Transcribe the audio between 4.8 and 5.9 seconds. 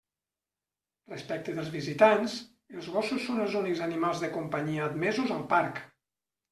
admesos al parc.